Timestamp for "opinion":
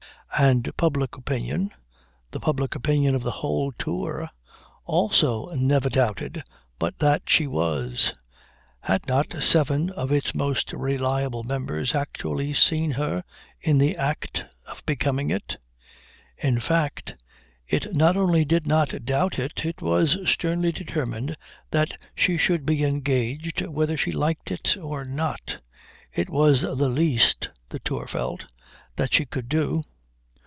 1.17-1.71, 2.73-3.13